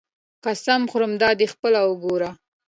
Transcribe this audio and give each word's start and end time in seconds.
قسم 0.45 0.81
خورم 0.91 1.13
دادی 1.21 1.47
خپله 1.53 1.79
وګوره. 1.85 2.29